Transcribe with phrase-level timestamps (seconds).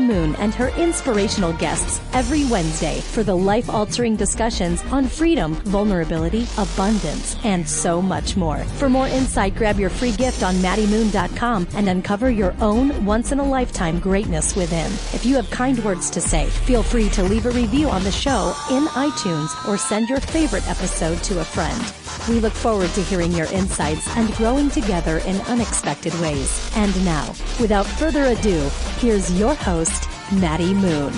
[0.00, 6.46] Moon and her inspirational guests every Wednesday for the life altering discussions on freedom, vulnerability,
[6.58, 8.58] abundance, and so much more.
[8.78, 13.38] For more insight, grab your free gift on MaddieMoon.com and uncover your own once in
[13.38, 14.92] a lifetime greatness within.
[15.14, 18.12] If you have kind words to say, feel free to leave a review on the
[18.12, 22.05] show in iTunes or send your favorite episode to a friend.
[22.28, 26.70] We look forward to hearing your insights and growing together in unexpected ways.
[26.74, 27.28] And now,
[27.60, 31.12] without further ado, here's your host, Maddie Moon.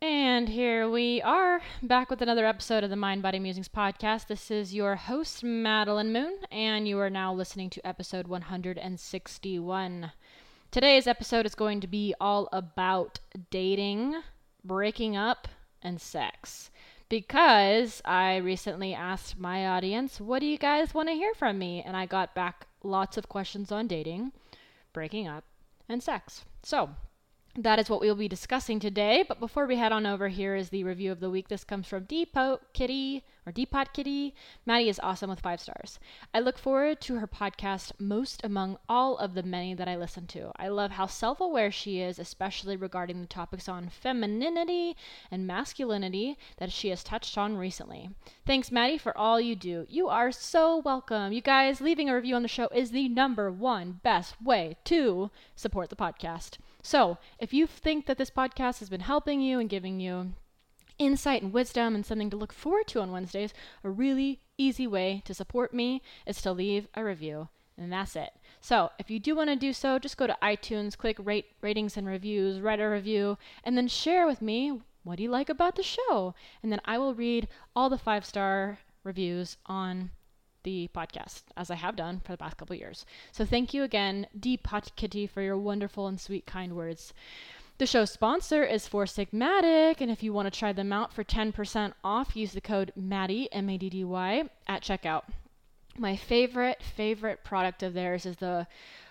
[0.00, 4.28] And here we are back with another episode of the Mind Body Musings podcast.
[4.28, 10.12] This is your host, Madeline Moon, and you are now listening to episode 161.
[10.70, 14.22] Today's episode is going to be all about dating,
[14.64, 15.48] breaking up,
[15.82, 16.70] and sex.
[17.08, 21.82] Because I recently asked my audience, what do you guys want to hear from me?
[21.86, 24.32] And I got back lots of questions on dating,
[24.92, 25.44] breaking up,
[25.88, 26.44] and sex.
[26.64, 26.90] So,
[27.58, 29.24] that is what we'll be discussing today.
[29.26, 31.48] But before we head on over, here is the review of the week.
[31.48, 34.34] This comes from Depot Kitty or Depot Kitty.
[34.66, 35.98] Maddie is awesome with five stars.
[36.34, 40.26] I look forward to her podcast most among all of the many that I listen
[40.28, 40.52] to.
[40.56, 44.94] I love how self aware she is, especially regarding the topics on femininity
[45.30, 48.10] and masculinity that she has touched on recently.
[48.44, 49.86] Thanks, Maddie, for all you do.
[49.88, 51.32] You are so welcome.
[51.32, 55.30] You guys, leaving a review on the show is the number one best way to
[55.54, 56.58] support the podcast.
[56.86, 60.34] So, if you think that this podcast has been helping you and giving you
[61.00, 63.52] insight and wisdom and something to look forward to on Wednesdays,
[63.82, 67.48] a really easy way to support me is to leave a review.
[67.76, 68.30] And that's it.
[68.60, 71.96] So, if you do want to do so, just go to iTunes, click rate ratings
[71.96, 75.74] and reviews, write a review, and then share with me what do you like about
[75.74, 76.36] the show?
[76.62, 80.12] And then I will read all the five star reviews on
[80.66, 83.06] the podcast, as I have done for the past couple years.
[83.30, 87.14] So thank you again, Deep Hot Kitty, for your wonderful and sweet, kind words.
[87.78, 91.22] The show's sponsor is Four Sigmatic, and if you want to try them out for
[91.22, 95.22] 10% off, use the code MADDY, M A D D Y, at checkout.
[95.96, 98.66] My favorite, favorite product of theirs is the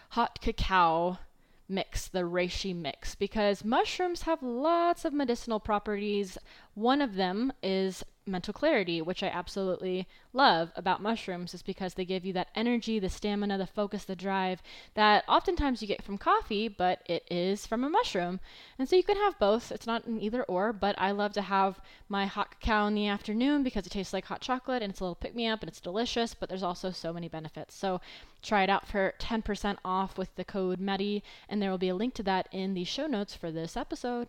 [0.09, 1.19] hot cacao
[1.67, 6.37] mix, the reishi mix, because mushrooms have lots of medicinal properties.
[6.73, 12.05] One of them is mental clarity, which I absolutely love about mushrooms, is because they
[12.05, 14.63] give you that energy, the stamina, the focus, the drive
[14.95, 18.39] that oftentimes you get from coffee, but it is from a mushroom.
[18.79, 19.71] And so you can have both.
[19.71, 23.07] It's not an either or, but I love to have my hot cacao in the
[23.07, 25.69] afternoon because it tastes like hot chocolate and it's a little pick me up and
[25.69, 27.75] it's delicious, but there's also so many benefits.
[27.75, 28.01] So
[28.45, 31.95] try it out for 10% off with the code MADDY, and there will be a
[31.95, 34.27] link to that in the show notes for this episode.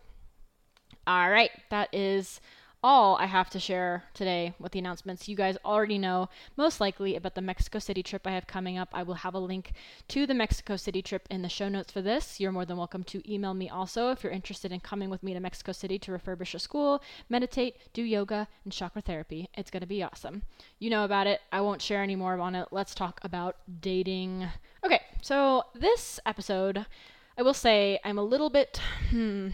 [1.05, 2.41] All right, that is
[2.87, 5.27] all I have to share today with the announcements.
[5.27, 8.87] You guys already know most likely about the Mexico City trip I have coming up.
[8.93, 9.73] I will have a link
[10.07, 12.39] to the Mexico City trip in the show notes for this.
[12.39, 15.33] You're more than welcome to email me also if you're interested in coming with me
[15.33, 19.49] to Mexico City to refurbish a school, meditate, do yoga, and chakra therapy.
[19.55, 20.43] It's going to be awesome.
[20.79, 21.41] You know about it.
[21.51, 22.69] I won't share any more on it.
[22.71, 24.47] Let's talk about dating.
[24.85, 26.85] Okay, so this episode,
[27.37, 28.79] I will say I'm a little bit,
[29.09, 29.49] hmm,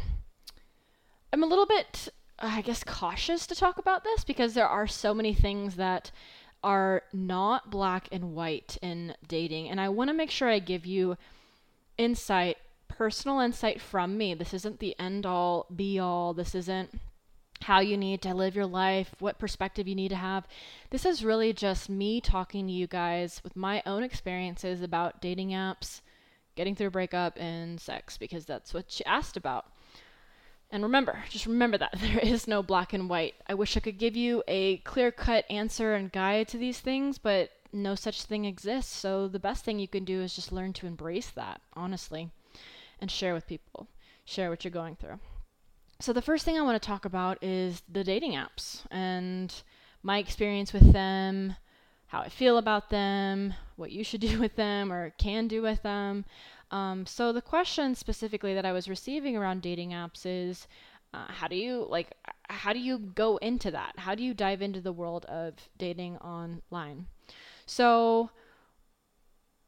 [1.32, 2.10] I'm a little bit
[2.40, 6.12] Uh, I guess, cautious to talk about this because there are so many things that
[6.64, 9.70] are not black and white in dating.
[9.70, 11.18] And I want to make sure I give you
[11.98, 12.58] insight,
[12.88, 14.34] personal insight from me.
[14.34, 16.34] This isn't the end all, be all.
[16.34, 17.00] This isn't
[17.64, 20.48] how you need to live your life, what perspective you need to have.
[20.90, 25.50] This is really just me talking to you guys with my own experiences about dating
[25.50, 26.02] apps,
[26.56, 29.66] getting through a breakup, and sex because that's what she asked about.
[30.74, 33.36] And remember, just remember that there is no black and white.
[33.48, 37.20] I wish I could give you a clear cut answer and guide to these things,
[37.20, 38.92] but no such thing exists.
[38.92, 42.32] So the best thing you can do is just learn to embrace that, honestly,
[43.00, 43.88] and share with people.
[44.26, 45.20] Share what you're going through.
[46.00, 49.54] So the first thing I want to talk about is the dating apps and
[50.02, 51.56] my experience with them,
[52.08, 55.84] how I feel about them, what you should do with them or can do with
[55.84, 56.26] them.
[56.74, 60.68] Um, so the question specifically that I was receiving around dating apps is,
[61.14, 62.12] uh, how do you like?
[62.50, 63.94] How do you go into that?
[63.98, 67.06] How do you dive into the world of dating online?
[67.68, 68.32] So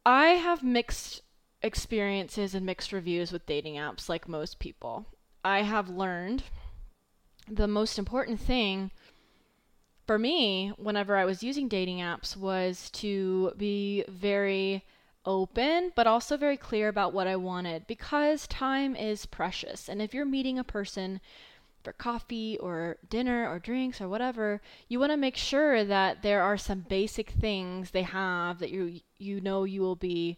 [0.04, 1.22] I have mixed
[1.62, 5.06] experiences and mixed reviews with dating apps, like most people.
[5.44, 6.42] I have learned
[7.48, 8.90] the most important thing
[10.07, 14.84] for me whenever I was using dating apps was to be very
[15.25, 19.89] open, but also very clear about what I wanted because time is precious.
[19.89, 21.19] And if you're meeting a person
[21.83, 26.42] for coffee or dinner or drinks or whatever, you want to make sure that there
[26.42, 30.38] are some basic things they have that you you know you will be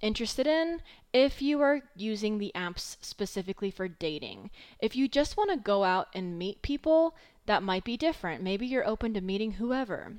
[0.00, 0.80] interested in
[1.12, 4.50] if you are using the apps specifically for dating.
[4.78, 7.16] If you just want to go out and meet people,
[7.46, 8.42] that might be different.
[8.42, 10.16] Maybe you're open to meeting whoever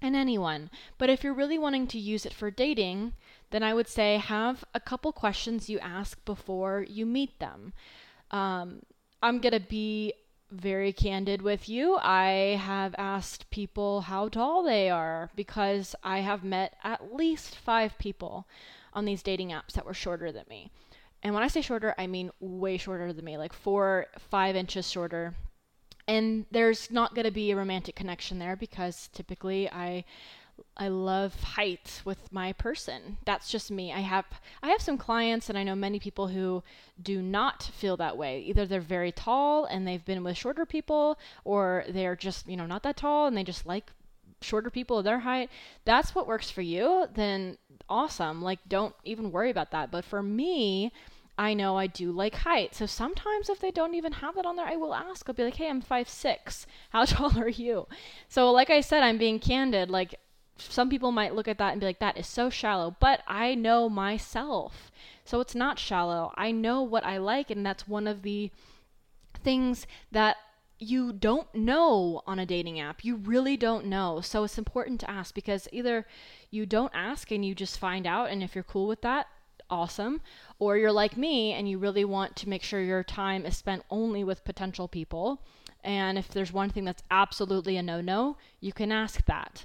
[0.00, 0.70] and anyone.
[0.98, 3.12] But if you're really wanting to use it for dating,
[3.52, 7.72] then I would say have a couple questions you ask before you meet them.
[8.30, 8.82] Um,
[9.22, 10.14] I'm going to be
[10.50, 11.96] very candid with you.
[11.96, 17.96] I have asked people how tall they are because I have met at least five
[17.98, 18.46] people
[18.92, 20.70] on these dating apps that were shorter than me.
[21.22, 24.90] And when I say shorter, I mean way shorter than me, like four, five inches
[24.90, 25.34] shorter.
[26.08, 30.04] And there's not going to be a romantic connection there because typically I
[30.76, 33.18] I love height with my person.
[33.24, 33.92] That's just me.
[33.92, 34.24] I have
[34.62, 36.62] I have some clients and I know many people who
[37.00, 38.40] do not feel that way.
[38.40, 42.66] Either they're very tall and they've been with shorter people or they're just, you know,
[42.66, 43.92] not that tall and they just like
[44.40, 45.50] shorter people of their height.
[45.84, 47.06] That's what works for you.
[47.14, 47.58] Then
[47.88, 48.42] awesome.
[48.42, 49.90] Like don't even worry about that.
[49.90, 50.92] But for me,
[51.38, 52.74] I know I do like height.
[52.74, 55.28] So sometimes if they don't even have that on there, I will ask.
[55.28, 56.66] I'll be like, "Hey, I'm five six.
[56.90, 57.86] How tall are you?"
[58.28, 59.90] So like I said, I'm being candid.
[59.90, 60.14] Like
[60.58, 63.54] some people might look at that and be like, that is so shallow, but I
[63.54, 64.90] know myself.
[65.24, 66.32] So it's not shallow.
[66.36, 68.50] I know what I like, and that's one of the
[69.42, 70.36] things that
[70.78, 73.04] you don't know on a dating app.
[73.04, 74.20] You really don't know.
[74.20, 76.06] So it's important to ask because either
[76.50, 79.28] you don't ask and you just find out, and if you're cool with that,
[79.70, 80.20] awesome.
[80.58, 83.84] Or you're like me and you really want to make sure your time is spent
[83.90, 85.40] only with potential people.
[85.84, 89.64] And if there's one thing that's absolutely a no no, you can ask that.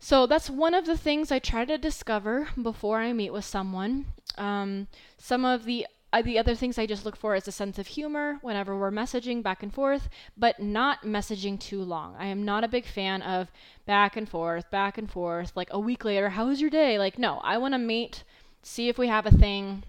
[0.00, 4.06] So that's one of the things I try to discover before I meet with someone.
[4.36, 4.86] Um,
[5.18, 7.86] some of the uh, the other things I just look for is a sense of
[7.86, 12.16] humor whenever we're messaging back and forth, but not messaging too long.
[12.18, 13.52] I am not a big fan of
[13.84, 16.98] back and forth, back and forth, like a week later, how was your day?
[16.98, 18.24] Like, no, I want to meet,
[18.62, 19.84] see if we have a thing.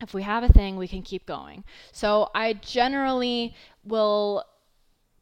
[0.00, 1.64] If we have a thing, we can keep going.
[1.92, 3.54] So I generally
[3.84, 4.44] will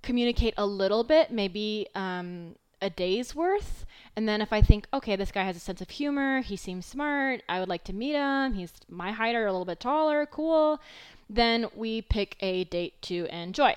[0.03, 2.55] communicate a little bit, maybe um,
[2.87, 3.85] a day's worth.
[4.15, 6.87] And then if I think, okay, this guy has a sense of humor, he seems
[6.87, 10.25] smart, I would like to meet him, he's my height or a little bit taller,
[10.25, 10.81] cool,
[11.29, 13.75] then we pick a date to enjoy.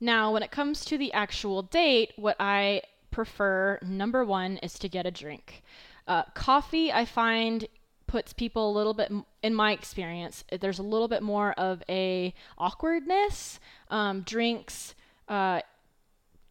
[0.00, 4.88] Now, when it comes to the actual date, what I prefer, number one, is to
[4.88, 5.62] get a drink.
[6.08, 7.66] Uh, coffee, I find
[8.06, 9.10] puts people a little bit
[9.42, 13.58] in my experience there's a little bit more of a awkwardness
[13.88, 14.94] um, drinks
[15.30, 15.62] uh,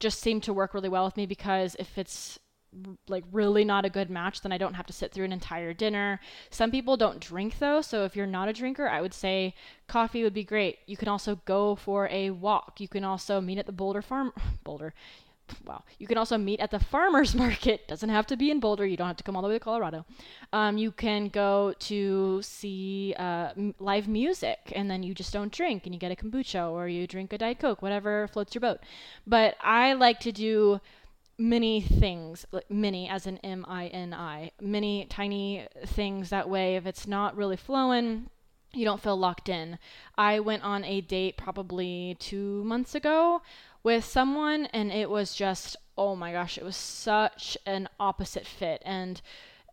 [0.01, 2.39] just seem to work really well with me because if it's
[3.07, 5.73] like really not a good match, then I don't have to sit through an entire
[5.73, 6.19] dinner.
[6.49, 9.53] Some people don't drink though, so if you're not a drinker, I would say
[9.87, 10.79] coffee would be great.
[10.87, 12.79] You can also go for a walk.
[12.79, 14.93] You can also meet at the Boulder Farm Boulder
[15.65, 15.83] wow.
[15.99, 17.87] You can also meet at the farmers market.
[17.87, 18.85] Doesn't have to be in Boulder.
[18.85, 20.05] You don't have to come all the way to Colorado.
[20.53, 25.51] Um, you can go to see uh, m- live music, and then you just don't
[25.51, 28.61] drink, and you get a kombucha or you drink a diet coke, whatever floats your
[28.61, 28.79] boat.
[29.25, 30.79] But I like to do
[31.37, 36.29] many things, like many as in M I N I, many tiny things.
[36.29, 38.29] That way, if it's not really flowing
[38.73, 39.77] you don't feel locked in.
[40.17, 43.41] I went on a date probably two months ago
[43.83, 48.81] with someone and it was just oh my gosh it was such an opposite fit.
[48.85, 49.21] And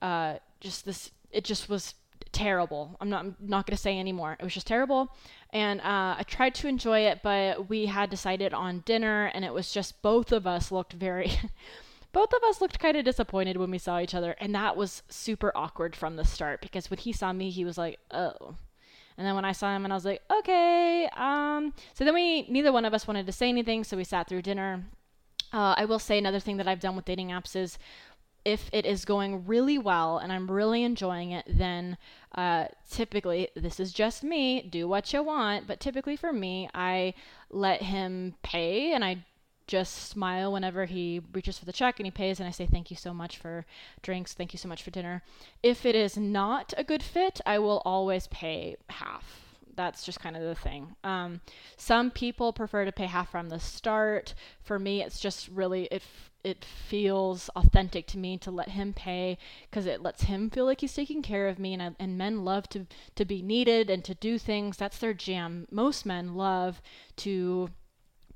[0.02, 1.94] uh, just this it just was
[2.32, 2.96] terrible.
[3.00, 4.36] I'm not I'm not going to say anymore.
[4.38, 5.14] It was just terrible.
[5.50, 9.52] And uh, i tried to enjoy it but we had decided on dinner and it
[9.54, 11.32] was just both of us looked very
[12.12, 15.02] both of us looked kind of disappointed when we saw each other and that was
[15.08, 18.56] super awkward from the start because when he saw me he was like oh
[19.18, 21.08] And then when I saw him and I was like, okay.
[21.16, 23.82] Um, so then we, neither one of us wanted to say anything.
[23.82, 24.84] So we sat through dinner.
[25.52, 27.78] Uh, I will say another thing that I've done with dating apps is
[28.44, 31.98] if it is going really well and I'm really enjoying it, then
[32.34, 37.14] uh, typically, this is just me, do what you want, but typically for me, I
[37.50, 39.24] let him pay and I
[39.68, 42.90] just smile whenever he reaches for the check and he pays and I say thank
[42.90, 43.66] you so much for
[44.02, 45.22] drinks, thank you so much for dinner.
[45.62, 49.44] If it is not a good fit, I will always pay half.
[49.76, 50.96] That's just kind of the thing.
[51.04, 51.40] Um,
[51.76, 54.34] some people prefer to pay half from the start.
[54.60, 56.02] For me, it's just really it
[56.42, 60.80] it feels authentic to me to let him pay because it lets him feel like
[60.80, 64.04] he's taking care of me and I, and men love to to be needed and
[64.04, 66.80] to do things that's their jam most men love
[67.16, 67.70] to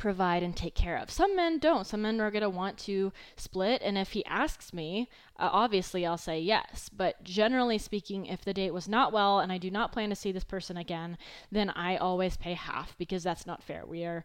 [0.03, 1.13] provide and take care of.
[1.13, 1.87] Some men don't.
[1.87, 3.81] Some men are going to want to split.
[3.85, 6.91] And if he asks me, uh, obviously I'll say yes.
[6.93, 10.17] But generally speaking, if the date was not well and I do not plan to
[10.17, 11.19] see this person again,
[11.53, 13.87] then I always pay half because that's not fair.
[13.87, 14.25] We are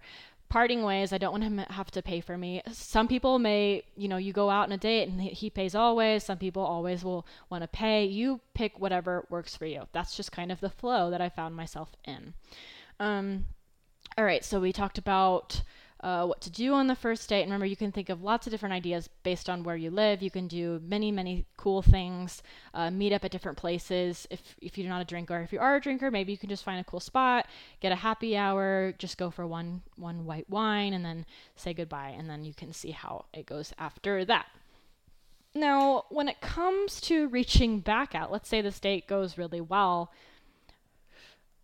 [0.49, 1.13] parting ways.
[1.13, 2.63] I don't want him to have to pay for me.
[2.71, 6.23] Some people may, you know, you go out on a date and he pays always.
[6.23, 8.03] Some people always will want to pay.
[8.03, 9.83] You pick whatever works for you.
[9.91, 12.33] That's just kind of the flow that I found myself in.
[12.99, 13.45] Um,
[14.17, 15.61] all right, so we talked about
[16.01, 17.41] uh, what to do on the first date.
[17.41, 20.21] And remember, you can think of lots of different ideas based on where you live.
[20.21, 22.41] You can do many, many cool things.
[22.73, 24.27] Uh, meet up at different places.
[24.29, 26.63] If if you're not a drinker, if you are a drinker, maybe you can just
[26.63, 27.47] find a cool spot,
[27.79, 32.15] get a happy hour, just go for one one white wine, and then say goodbye.
[32.17, 34.47] And then you can see how it goes after that.
[35.53, 40.11] Now, when it comes to reaching back out, let's say this date goes really well.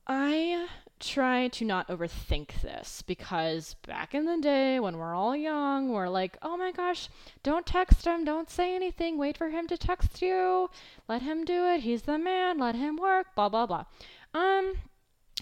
[0.08, 0.68] I
[1.04, 6.10] try to not overthink this because back in the day when we're all young, we're
[6.10, 7.10] like, oh my gosh,
[7.44, 10.70] don't text him, don't say anything, wait for him to text you,
[11.08, 13.86] let him do it, he's the man, let him work, blah blah blah.
[14.34, 14.74] Um,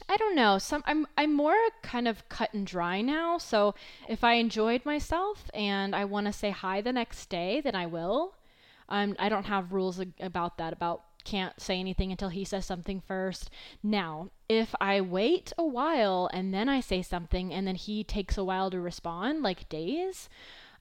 [0.09, 0.57] I don't know.
[0.57, 3.37] Some I'm I'm more kind of cut and dry now.
[3.37, 3.75] So
[4.09, 7.85] if I enjoyed myself and I want to say hi the next day, then I
[7.85, 8.35] will.
[8.89, 13.01] Um, I don't have rules about that about can't say anything until he says something
[13.01, 13.49] first.
[13.81, 18.37] Now, if I wait a while and then I say something and then he takes
[18.37, 20.29] a while to respond, like days,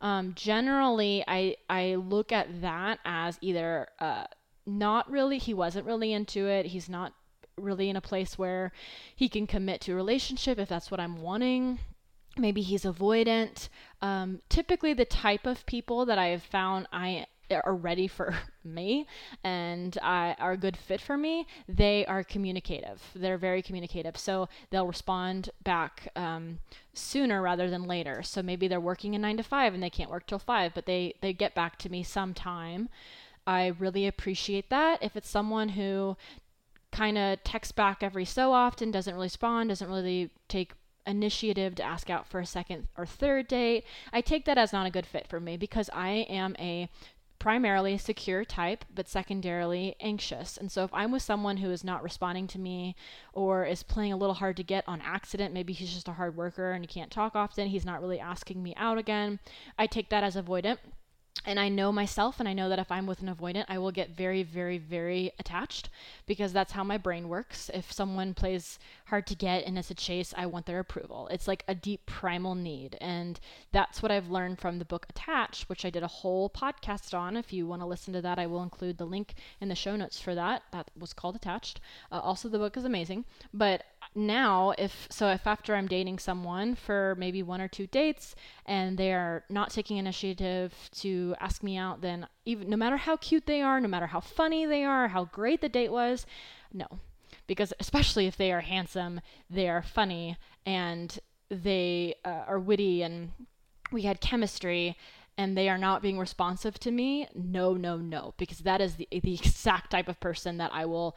[0.00, 4.24] um, generally I I look at that as either uh,
[4.66, 6.66] not really he wasn't really into it.
[6.66, 7.12] He's not
[7.56, 8.72] really in a place where
[9.14, 11.78] he can commit to a relationship if that's what I'm wanting.
[12.36, 13.68] Maybe he's avoidant.
[14.00, 19.06] Um, typically, the type of people that I have found I are ready for me
[19.44, 23.02] and uh, are a good fit for me, they are communicative.
[23.14, 24.16] They're very communicative.
[24.16, 26.58] So they'll respond back um,
[26.94, 28.22] sooner rather than later.
[28.22, 30.86] So maybe they're working a nine to five and they can't work till five, but
[30.86, 32.88] they, they get back to me sometime.
[33.46, 35.02] I really appreciate that.
[35.02, 36.16] If it's someone who
[36.92, 40.72] kind of texts back every so often, doesn't really respond, doesn't really take
[41.06, 44.86] initiative to ask out for a second or third date, I take that as not
[44.86, 46.88] a good fit for me because I am a
[47.40, 50.56] primarily secure type, but secondarily anxious.
[50.56, 52.94] And so if I'm with someone who is not responding to me
[53.32, 56.36] or is playing a little hard to get on accident, maybe he's just a hard
[56.36, 59.40] worker and he can't talk often, he's not really asking me out again,
[59.78, 60.78] I take that as avoidant
[61.46, 63.92] and I know myself, and I know that if I'm with an avoidant, I will
[63.92, 65.88] get very, very, very attached
[66.26, 67.70] because that's how my brain works.
[67.72, 71.28] If someone plays hard to get and it's a chase, I want their approval.
[71.28, 72.98] It's like a deep primal need.
[73.00, 73.40] And
[73.72, 77.36] that's what I've learned from the book Attached, which I did a whole podcast on.
[77.36, 79.96] If you want to listen to that, I will include the link in the show
[79.96, 80.62] notes for that.
[80.72, 81.80] That was called Attached.
[82.12, 83.24] Uh, also, the book is amazing.
[83.54, 88.34] But now if so if after i'm dating someone for maybe one or two dates
[88.66, 93.16] and they are not taking initiative to ask me out then even no matter how
[93.16, 96.26] cute they are no matter how funny they are how great the date was
[96.72, 96.86] no.
[97.46, 103.32] Because especially if they are handsome they are funny and they uh, are witty and
[103.90, 104.96] we had chemistry
[105.36, 108.34] and they are not being responsive to me no no no.
[108.36, 111.16] Because that is the, the exact type of person that i will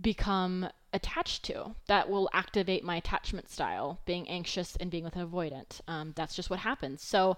[0.00, 5.26] become attached to that will activate my attachment style being anxious and being with an
[5.26, 5.80] avoidant.
[5.86, 7.02] Um, that's just what happens.
[7.02, 7.36] So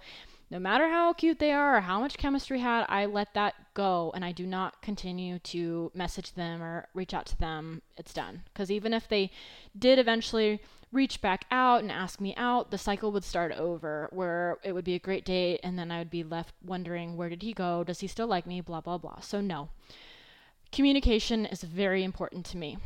[0.51, 4.13] no matter how cute they are or how much chemistry had i let that go
[4.15, 7.83] and i do not continue to message them or reach out to them.
[7.97, 8.43] It's done.
[8.53, 9.31] Because even if they
[9.79, 10.61] did eventually
[10.93, 14.85] reach back out and ask me out the cycle would start over where it would
[14.85, 17.83] be a great date and then i would be left wondering where did he go?
[17.83, 18.61] Does he still like me?
[18.61, 19.21] Blah blah blah.
[19.21, 19.71] So no
[20.73, 22.79] communication is very important to me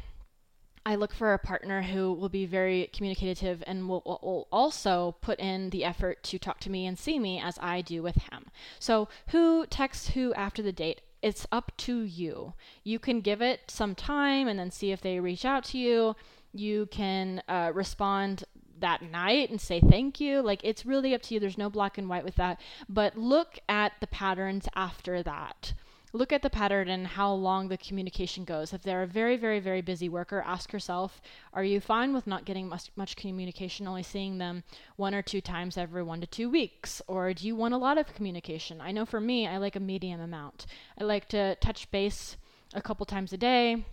[0.86, 5.40] I look for a partner who will be very communicative and will, will, also put
[5.40, 8.46] in the effort to talk to me and see me as I do with him.
[8.78, 11.00] So, who texts who after the date?
[11.22, 12.54] It's up to you.
[12.84, 16.14] You can give it some time and then see if they reach out to you.
[16.52, 18.44] You can uh, respond
[18.78, 20.40] that night and say thank you.
[20.40, 21.40] Like it's really up to you.
[21.40, 22.60] There's no black and white with that.
[22.88, 25.72] But look at the patterns after that.
[26.16, 28.72] Look at the pattern and how long the communication goes.
[28.72, 31.20] If they're a very, very, very busy worker, ask yourself
[31.52, 34.64] Are you fine with not getting much, much communication, only seeing them
[34.96, 37.02] one or two times every one to two weeks?
[37.06, 38.80] Or do you want a lot of communication?
[38.80, 40.64] I know for me, I like a medium amount.
[40.98, 42.38] I like to touch base
[42.72, 43.84] a couple times a day.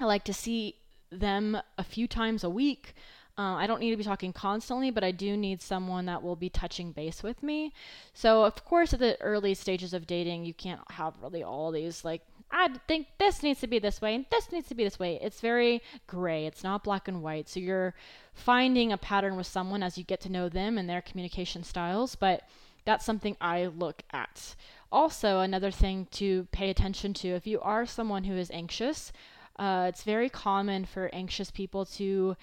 [0.00, 0.74] I like to see
[1.12, 2.94] them a few times a week.
[3.40, 6.36] Uh, I don't need to be talking constantly, but I do need someone that will
[6.36, 7.72] be touching base with me.
[8.12, 12.04] So, of course, at the early stages of dating, you can't have really all these
[12.04, 12.20] like,
[12.50, 15.18] I think this needs to be this way and this needs to be this way.
[15.22, 17.48] It's very gray, it's not black and white.
[17.48, 17.94] So, you're
[18.34, 22.16] finding a pattern with someone as you get to know them and their communication styles,
[22.16, 22.42] but
[22.84, 24.54] that's something I look at.
[24.92, 29.12] Also, another thing to pay attention to if you are someone who is anxious,
[29.58, 32.36] uh, it's very common for anxious people to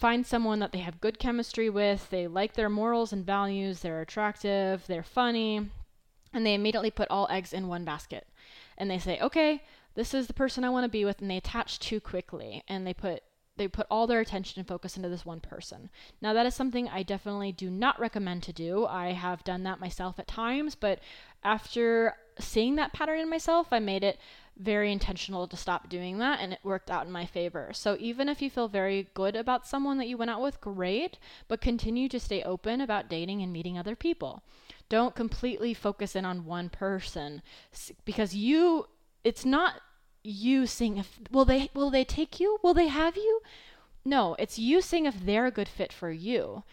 [0.00, 4.00] find someone that they have good chemistry with, they like their morals and values, they're
[4.00, 5.68] attractive, they're funny,
[6.32, 8.26] and they immediately put all eggs in one basket.
[8.78, 9.62] And they say, okay,
[9.94, 12.86] this is the person I want to be with, and they attach too quickly, and
[12.86, 13.22] they put
[13.56, 15.90] they put all their attention and focus into this one person.
[16.22, 18.86] Now, that is something I definitely do not recommend to do.
[18.86, 21.00] I have done that myself at times, but
[21.44, 24.18] after seeing that pattern in myself, I made it
[24.60, 27.70] very intentional to stop doing that and it worked out in my favor.
[27.72, 31.18] So even if you feel very good about someone that you went out with, great,
[31.48, 34.42] but continue to stay open about dating and meeting other people.
[34.88, 37.42] Don't completely focus in on one person
[38.04, 38.86] because you
[39.24, 39.80] it's not
[40.22, 42.58] you seeing if will they will they take you?
[42.62, 43.40] Will they have you?
[44.04, 46.64] No, it's you seeing if they're a good fit for you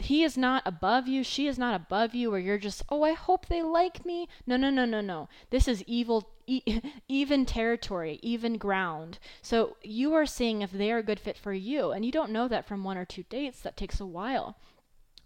[0.00, 3.12] he is not above you she is not above you where you're just oh i
[3.12, 6.30] hope they like me no no no no no this is evil
[7.08, 11.52] even territory even ground so you are seeing if they are a good fit for
[11.52, 14.56] you and you don't know that from one or two dates that takes a while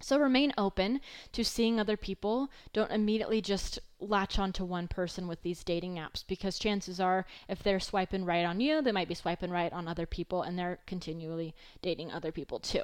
[0.03, 1.01] so remain open
[1.31, 2.51] to seeing other people.
[2.73, 7.63] Don't immediately just latch onto one person with these dating apps because chances are if
[7.63, 10.81] they're swiping right on you, they might be swiping right on other people and they're
[10.87, 12.83] continually dating other people too.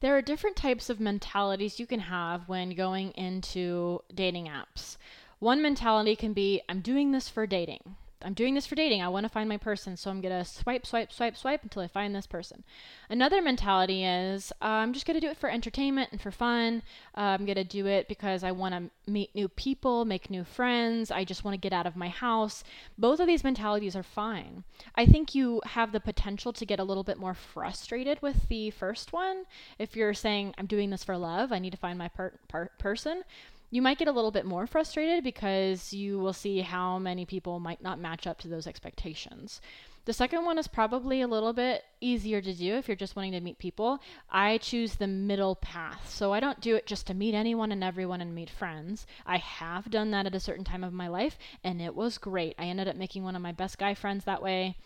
[0.00, 4.96] There are different types of mentalities you can have when going into dating apps.
[5.42, 7.96] One mentality can be I'm doing this for dating.
[8.22, 9.02] I'm doing this for dating.
[9.02, 11.82] I want to find my person, so I'm going to swipe, swipe, swipe, swipe until
[11.82, 12.62] I find this person.
[13.10, 16.84] Another mentality is uh, I'm just going to do it for entertainment and for fun.
[17.16, 20.44] Uh, I'm going to do it because I want to meet new people, make new
[20.44, 21.10] friends.
[21.10, 22.62] I just want to get out of my house.
[22.96, 24.62] Both of these mentalities are fine.
[24.94, 28.70] I think you have the potential to get a little bit more frustrated with the
[28.70, 29.46] first one.
[29.76, 32.70] If you're saying, I'm doing this for love, I need to find my per- per-
[32.78, 33.24] person
[33.72, 37.58] you might get a little bit more frustrated because you will see how many people
[37.58, 39.62] might not match up to those expectations.
[40.04, 43.32] The second one is probably a little bit easier to do if you're just wanting
[43.32, 44.00] to meet people.
[44.28, 46.10] I choose the middle path.
[46.10, 49.06] So I don't do it just to meet anyone and everyone and meet friends.
[49.24, 52.54] I have done that at a certain time of my life and it was great.
[52.58, 54.76] I ended up making one of my best guy friends that way.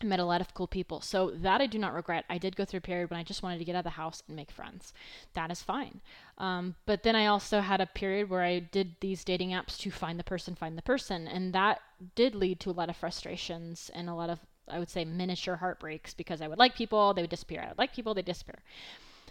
[0.00, 1.00] I met a lot of cool people.
[1.00, 2.24] So that I do not regret.
[2.28, 3.90] I did go through a period when I just wanted to get out of the
[3.90, 4.92] house and make friends.
[5.34, 6.00] That is fine.
[6.38, 9.90] Um, but then I also had a period where I did these dating apps to
[9.90, 11.26] find the person, find the person.
[11.26, 11.80] And that
[12.14, 15.56] did lead to a lot of frustrations and a lot of, I would say, miniature
[15.56, 17.62] heartbreaks because I would like people, they would disappear.
[17.62, 18.60] I would like people, they disappear.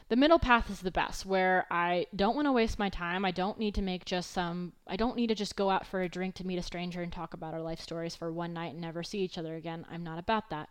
[0.09, 3.25] The middle path is the best, where I don't want to waste my time.
[3.25, 6.01] I don't need to make just some, I don't need to just go out for
[6.01, 8.71] a drink to meet a stranger and talk about our life stories for one night
[8.71, 9.85] and never see each other again.
[9.91, 10.69] I'm not about that.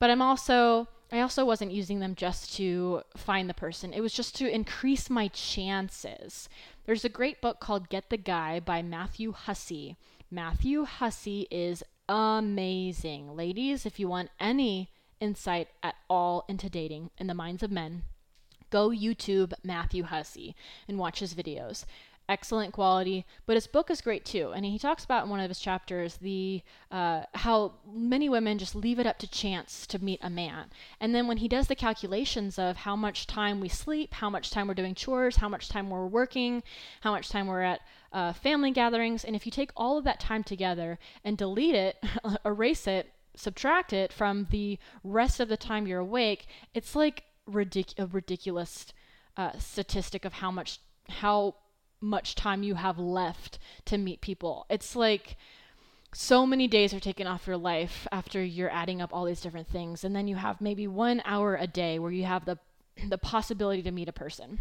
[0.00, 4.12] But I'm also, I also wasn't using them just to find the person, it was
[4.12, 6.48] just to increase my chances.
[6.84, 9.96] There's a great book called Get the Guy by Matthew Hussey.
[10.28, 13.36] Matthew Hussey is amazing.
[13.36, 14.90] Ladies, if you want any
[15.20, 18.02] insight at all into dating in the minds of men,
[18.72, 20.56] go YouTube Matthew Hussey
[20.88, 21.84] and watch his videos.
[22.28, 24.52] Excellent quality, but his book is great too.
[24.54, 28.74] And he talks about in one of his chapters the uh, how many women just
[28.74, 30.70] leave it up to chance to meet a man.
[31.00, 34.50] And then when he does the calculations of how much time we sleep, how much
[34.50, 36.62] time we're doing chores, how much time we're working,
[37.02, 37.80] how much time we're at
[38.12, 42.02] uh, family gatherings, and if you take all of that time together and delete it,
[42.44, 47.98] erase it, subtract it from the rest of the time you're awake, it's like ridic-
[47.98, 48.86] a ridiculous
[49.36, 51.54] uh, statistic of how much how
[52.00, 54.66] much time you have left to meet people.
[54.68, 55.36] It's like
[56.14, 59.68] so many days are taken off your life after you're adding up all these different
[59.68, 62.58] things and then you have maybe 1 hour a day where you have the
[63.08, 64.60] the possibility to meet a person.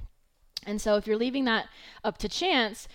[0.66, 1.68] And so if you're leaving that
[2.04, 2.88] up to chance,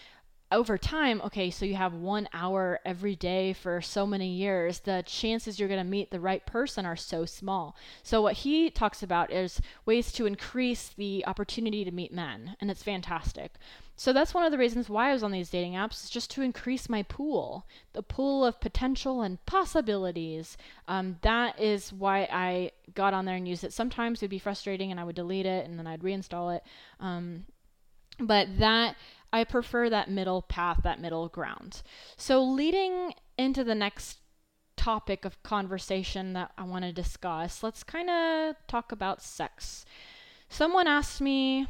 [0.52, 5.02] over time, okay, so you have one hour every day for so many years, the
[5.04, 7.74] chances you're going to meet the right person are so small.
[8.04, 12.70] So, what he talks about is ways to increase the opportunity to meet men, and
[12.70, 13.54] it's fantastic.
[13.96, 16.30] So, that's one of the reasons why I was on these dating apps, is just
[16.32, 20.56] to increase my pool, the pool of potential and possibilities.
[20.86, 23.72] Um, that is why I got on there and used it.
[23.72, 26.62] Sometimes it would be frustrating and I would delete it and then I'd reinstall it.
[27.00, 27.46] Um,
[28.18, 28.96] but that
[29.36, 31.82] I prefer that middle path, that middle ground.
[32.16, 34.18] So, leading into the next
[34.76, 39.84] topic of conversation that I want to discuss, let's kind of talk about sex.
[40.48, 41.66] Someone asked me,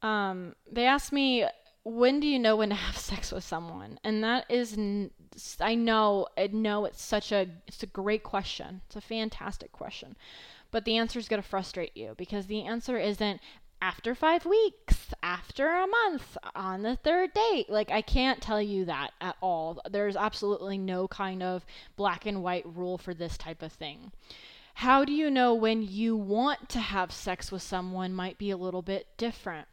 [0.00, 1.44] um, they asked me,
[1.82, 4.00] when do you know when to have sex with someone?
[4.02, 4.78] And that is,
[5.60, 8.80] I know, I know it's such a, it's a great question.
[8.86, 10.16] It's a fantastic question.
[10.70, 13.40] But the answer is going to frustrate you because the answer isn't
[13.84, 17.68] after five weeks, after a month, on the third date.
[17.68, 19.78] Like, I can't tell you that at all.
[19.90, 24.10] There's absolutely no kind of black and white rule for this type of thing.
[24.76, 28.56] How do you know when you want to have sex with someone might be a
[28.56, 29.68] little bit different?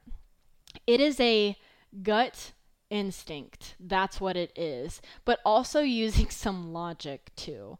[0.85, 1.55] It is a
[2.03, 2.51] gut
[2.89, 3.75] instinct.
[3.79, 5.01] That's what it is.
[5.23, 7.77] But also using some logic too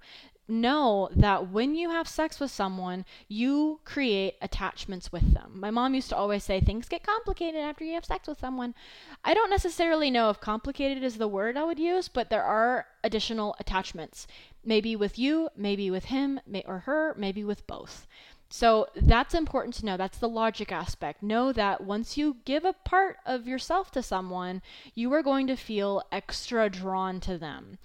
[0.51, 5.53] know that when you have sex with someone, you create attachments with them.
[5.55, 8.75] My mom used to always say things get complicated after you have sex with someone.
[9.23, 12.85] I don't necessarily know if complicated is the word I would use, but there are
[13.03, 14.27] additional attachments.
[14.63, 18.07] Maybe with you, maybe with him may, or her, maybe with both.
[18.53, 19.95] So that's important to know.
[19.95, 21.23] That's the logic aspect.
[21.23, 24.61] Know that once you give a part of yourself to someone,
[24.93, 27.77] you are going to feel extra drawn to them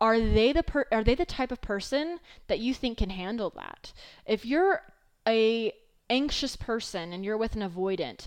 [0.00, 3.50] are they the per- are they the type of person that you think can handle
[3.56, 3.92] that?
[4.26, 4.82] If you're
[5.26, 5.72] a
[6.10, 8.26] anxious person and you're with an avoidant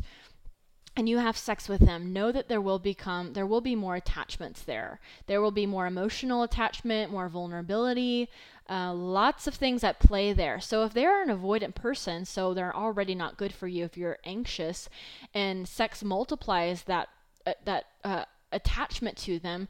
[0.97, 3.95] and you have sex with them, know that there will become there will be more
[3.95, 4.99] attachments there.
[5.27, 8.29] There will be more emotional attachment, more vulnerability,
[8.69, 10.59] uh, lots of things at play there.
[10.59, 14.19] So if they're an avoidant person, so they're already not good for you if you're
[14.23, 14.89] anxious,
[15.33, 17.09] and sex multiplies that
[17.45, 19.67] uh, that uh, attachment to them,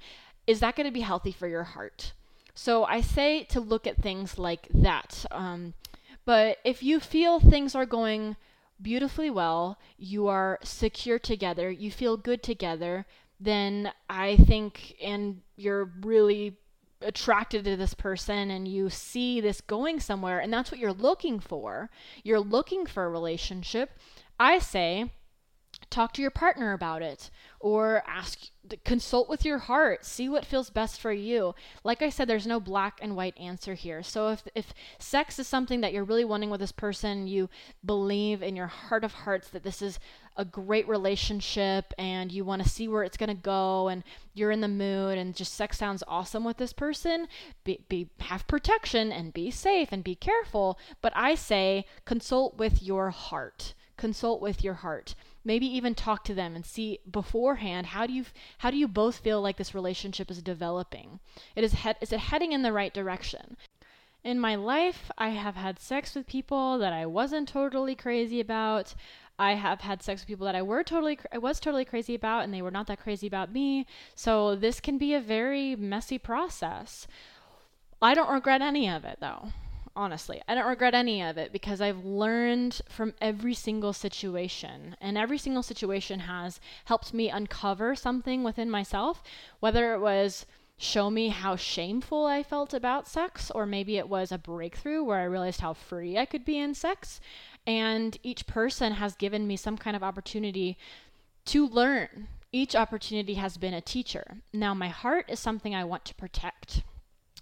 [0.47, 2.13] is that going to be healthy for your heart?
[2.53, 5.25] So I say to look at things like that.
[5.31, 5.73] Um,
[6.23, 8.35] but if you feel things are going
[8.81, 13.05] beautifully well, you are secure together, you feel good together,
[13.39, 16.57] then I think, and you're really
[17.01, 21.39] attracted to this person and you see this going somewhere, and that's what you're looking
[21.39, 21.89] for,
[22.23, 23.91] you're looking for a relationship,
[24.39, 25.11] I say,
[25.95, 27.29] talk to your partner about it
[27.61, 28.49] or ask
[28.83, 31.55] consult with your heart see what feels best for you.
[31.85, 34.03] Like i said there's no black and white answer here.
[34.03, 37.49] So if if sex is something that you're really wanting with this person you
[37.85, 39.97] believe in your heart of hearts that this is
[40.35, 44.03] a great relationship and you want to see where it's going to go and
[44.33, 47.25] you're in the mood and just sex sounds awesome with this person
[47.63, 50.77] be, be have protection and be safe and be careful.
[51.01, 53.73] But i say consult with your heart.
[53.97, 58.25] Consult with your heart maybe even talk to them and see beforehand how do you
[58.59, 61.19] how do you both feel like this relationship is developing
[61.55, 63.55] it is he- is it heading in the right direction
[64.23, 68.95] in my life i have had sex with people that i wasn't totally crazy about
[69.37, 72.45] I have had sex with people that I were totally I was totally crazy about
[72.45, 73.85] and they were not that crazy about me.
[74.15, 77.05] So this can be a very messy process.
[78.01, 79.49] I don't regret any of it though
[79.95, 80.41] honestly.
[80.47, 84.95] I don't regret any of it because I've learned from every single situation.
[84.99, 89.23] And every single situation has helped me uncover something within myself,
[89.59, 90.45] whether it was
[90.77, 95.19] show me how shameful I felt about sex, or maybe it was a breakthrough where
[95.19, 97.21] I realized how free I could be in sex.
[97.65, 100.77] And each person has given me some kind of opportunity
[101.45, 102.27] to learn.
[102.51, 104.37] Each opportunity has been a teacher.
[104.53, 106.83] Now, my heart is something I want to protect.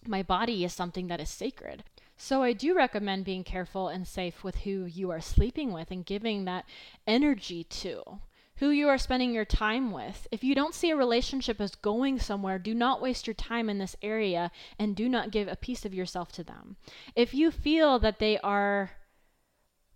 [0.06, 1.84] My body is something that is sacred.
[2.26, 6.06] So I do recommend being careful and safe with who you are sleeping with and
[6.06, 6.64] giving that
[7.06, 8.22] energy to.
[8.60, 10.26] Who you are spending your time with.
[10.32, 13.78] If you don't see a relationship as going somewhere, do not waste your time in
[13.78, 16.78] this area and do not give a piece of yourself to them.
[17.14, 18.92] If you feel that they are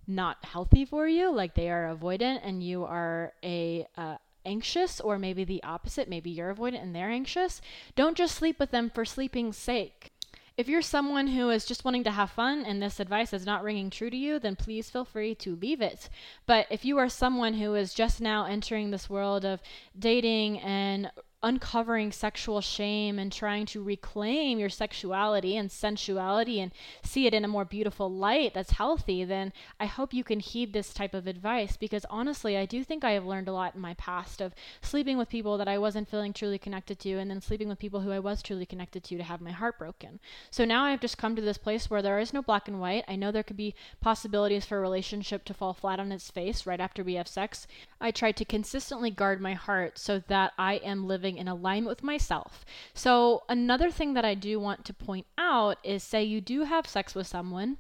[0.05, 5.17] not healthy for you, like they are avoidant and you are a uh, anxious or
[5.17, 7.61] maybe the opposite, maybe you're avoidant and they're anxious,
[7.95, 10.11] don't just sleep with them for sleeping's sake.
[10.57, 13.63] If you're someone who is just wanting to have fun and this advice is not
[13.63, 16.09] ringing true to you, then please feel free to leave it.
[16.47, 19.61] But if you are someone who is just now entering this world of
[19.97, 21.11] dating and
[21.43, 26.71] uncovering sexual shame and trying to reclaim your sexuality and sensuality and
[27.03, 30.73] see it in a more beautiful light that's healthy, then I hope you can heed
[30.73, 33.81] this type of advice because honestly, I do think I have learned a lot in
[33.81, 37.41] my past of sleeping with people that I wasn't feeling truly connected to and then
[37.41, 40.19] sleeping with people who I was truly connected to to have my heart broken.
[40.49, 43.05] So now I've just come to this place where there is no black and white.
[43.07, 46.65] I know there could be possibilities for a relationship to fall flat on its face
[46.65, 47.67] right after we have sex.
[48.01, 52.03] I try to consistently guard my heart so that I am living in alignment with
[52.03, 52.63] myself.
[52.93, 56.87] So, another thing that I do want to point out is say you do have
[56.87, 57.77] sex with someone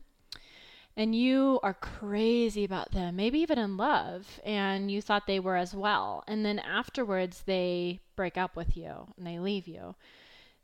[0.97, 5.55] and you are crazy about them, maybe even in love, and you thought they were
[5.55, 6.23] as well.
[6.27, 9.95] And then afterwards, they break up with you and they leave you.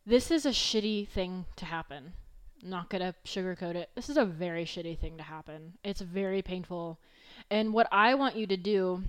[0.05, 2.13] This is a shitty thing to happen.
[2.63, 3.91] I'm not gonna sugarcoat it.
[3.93, 5.73] This is a very shitty thing to happen.
[5.83, 6.99] It's very painful.
[7.51, 9.03] And what I want you to do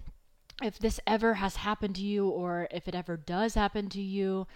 [0.62, 4.46] if this ever has happened to you or if it ever does happen to you,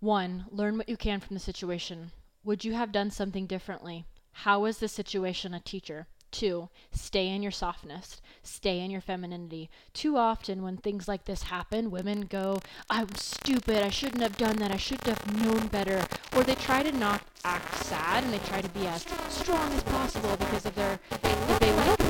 [0.00, 2.12] one, learn what you can from the situation.
[2.44, 4.04] Would you have done something differently?
[4.32, 6.06] How is the situation a teacher?
[6.30, 9.70] Two, stay in your softness, stay in your femininity.
[9.92, 14.56] Too often, when things like this happen, women go, I'm stupid, I shouldn't have done
[14.56, 16.04] that, I should have known better.
[16.34, 19.82] Or they try to not act sad and they try to be as strong as
[19.84, 22.03] possible because if they're if they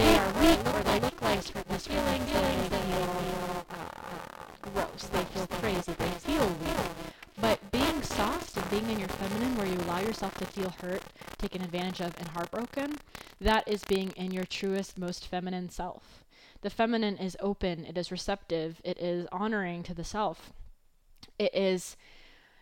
[0.00, 5.46] they are weak or they look like this feeling, they feel uh, gross, they feel
[5.46, 6.76] crazy, they feel weak.
[7.40, 11.02] But being soft and being in your feminine where you allow yourself to feel hurt,
[11.36, 12.96] taken advantage of, and heartbroken,
[13.40, 16.24] that is being in your truest, most feminine self.
[16.62, 20.52] The feminine is open, it is receptive, it is honoring to the self.
[21.38, 21.96] It is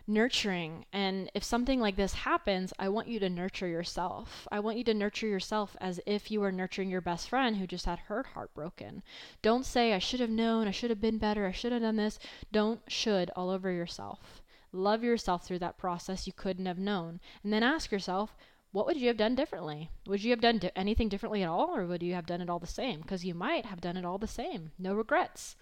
[0.09, 0.85] nurturing.
[0.91, 4.47] And if something like this happens, I want you to nurture yourself.
[4.51, 7.67] I want you to nurture yourself as if you were nurturing your best friend who
[7.67, 9.03] just had her heart broken.
[9.41, 11.95] Don't say, I should have known, I should have been better, I should have done
[11.95, 12.19] this.
[12.51, 14.41] Don't should all over yourself.
[14.71, 17.19] Love yourself through that process you couldn't have known.
[17.43, 18.35] And then ask yourself,
[18.71, 19.89] what would you have done differently?
[20.05, 22.49] Would you have done di- anything differently at all, or would you have done it
[22.49, 23.01] all the same?
[23.01, 24.71] Because you might have done it all the same.
[24.77, 25.55] No regrets.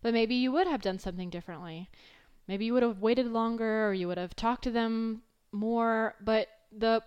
[0.00, 1.90] But maybe you would have done something differently.
[2.46, 6.14] Maybe you would have waited longer, or you would have talked to them more.
[6.20, 7.02] But the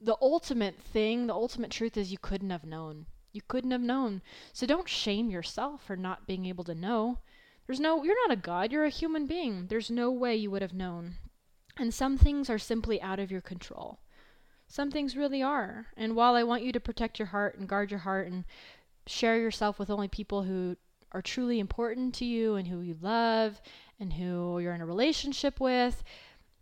[0.00, 3.06] the ultimate thing, the ultimate truth is you couldn't have known.
[3.32, 4.20] You couldn't have known.
[4.52, 7.18] So don't shame yourself for not being able to know.
[7.66, 9.68] There's no, you're not a god, you're a human being.
[9.68, 11.16] There's no way you would have known.
[11.76, 14.00] And some things are simply out of your control.
[14.66, 15.86] Some things really are.
[15.96, 18.44] And while I want you to protect your heart and guard your heart and
[19.06, 20.76] share yourself with only people who
[21.12, 23.60] are truly important to you and who you love
[24.02, 26.04] and who you're in a relationship with,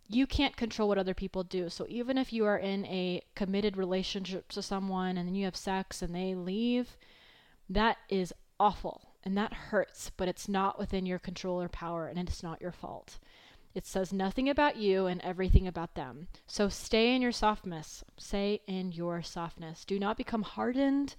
[0.07, 1.69] you can't control what other people do.
[1.69, 5.55] So even if you are in a committed relationship to someone and then you have
[5.57, 6.97] sex and they leave,
[7.69, 12.17] that is awful and that hurts, but it's not within your control or power, and
[12.17, 13.19] it's not your fault.
[13.73, 16.27] It says nothing about you and everything about them.
[16.47, 18.03] So stay in your softness.
[18.17, 19.85] Stay in your softness.
[19.85, 21.15] Do not become hardened.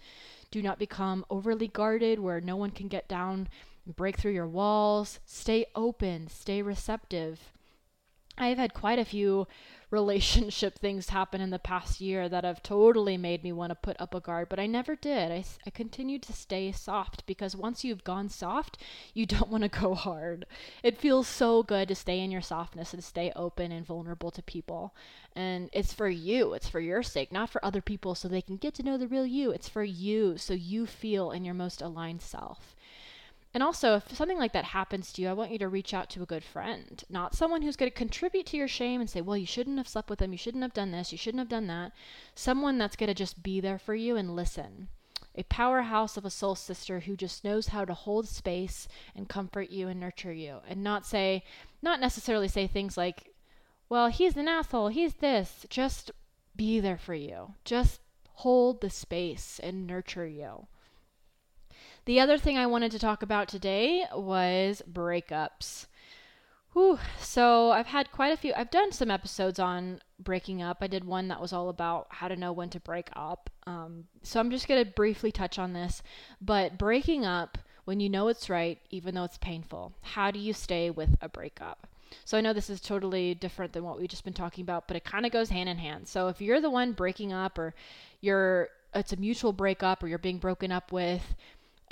[0.51, 3.49] Do not become overly guarded where no one can get down
[3.87, 5.21] break through your walls.
[5.25, 6.29] Stay open.
[6.29, 7.53] Stay receptive.
[8.39, 9.47] I've had quite a few
[9.91, 14.01] relationship things happen in the past year that have totally made me want to put
[14.01, 15.31] up a guard, but I never did.
[15.31, 18.79] I, I continued to stay soft because once you've gone soft,
[19.13, 20.47] you don't want to go hard.
[20.83, 24.43] It feels so good to stay in your softness and stay open and vulnerable to
[24.43, 24.95] people.
[25.37, 28.57] And it's for you, it's for your sake, not for other people so they can
[28.57, 29.51] get to know the real you.
[29.51, 32.75] It's for you so you feel in your most aligned self.
[33.55, 36.09] And also, if something like that happens to you, I want you to reach out
[36.11, 39.21] to a good friend, not someone who's going to contribute to your shame and say,
[39.21, 41.51] well, you shouldn't have slept with them, you shouldn't have done this, you shouldn't have
[41.51, 41.93] done that.
[42.35, 44.89] Someone that's going to just be there for you and listen.
[45.35, 49.71] A powerhouse of a soul sister who just knows how to hold space and comfort
[49.71, 51.45] you and nurture you and not say,
[51.83, 53.35] not necessarily say things like,
[53.89, 55.67] well, he's an asshole, he's this.
[55.69, 56.11] Just
[56.57, 57.55] be there for you.
[57.65, 58.01] Just
[58.35, 60.67] hold the space and nurture you.
[62.05, 65.87] The other thing I wanted to talk about today was breakups.
[66.73, 66.99] Whew.
[67.21, 68.53] So I've had quite a few.
[68.57, 70.79] I've done some episodes on breaking up.
[70.81, 73.51] I did one that was all about how to know when to break up.
[73.67, 76.03] Um, so I'm just going to briefly touch on this.
[76.41, 80.53] But breaking up when you know it's right, even though it's painful, how do you
[80.53, 81.87] stay with a breakup?
[82.25, 84.97] So I know this is totally different than what we've just been talking about, but
[84.97, 86.09] it kind of goes hand in hand.
[86.09, 87.75] So if you're the one breaking up or
[88.21, 91.35] you're it's a mutual breakup or you're being broken up with,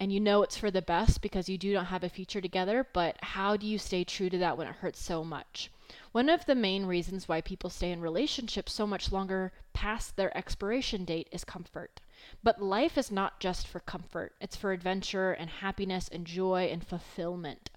[0.01, 2.87] and you know it's for the best because you do not have a future together,
[2.95, 5.71] but how do you stay true to that when it hurts so much?
[6.13, 10.35] One of the main reasons why people stay in relationships so much longer past their
[10.37, 12.01] expiration date is comfort.
[12.43, 16.83] But life is not just for comfort, it's for adventure and happiness and joy and
[16.87, 17.69] fulfillment.